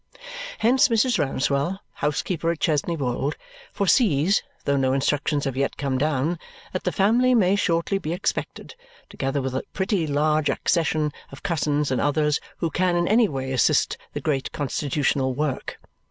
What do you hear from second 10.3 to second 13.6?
accession of cousins and others who can in any way